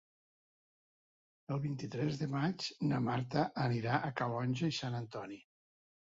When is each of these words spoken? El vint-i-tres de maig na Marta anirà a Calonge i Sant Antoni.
El 1.55 1.61
vint-i-tres 1.65 2.17
de 2.21 2.29
maig 2.31 2.71
na 2.93 3.03
Marta 3.09 3.45
anirà 3.67 4.01
a 4.01 4.11
Calonge 4.23 4.73
i 4.75 4.81
Sant 4.81 5.01
Antoni. 5.05 5.41